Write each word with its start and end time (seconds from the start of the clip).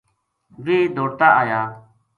ویہ 0.63 0.81
دوڑتا 0.95 1.27
آیا 1.41 1.61